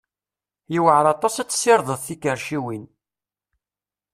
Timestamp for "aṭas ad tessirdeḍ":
1.13-1.99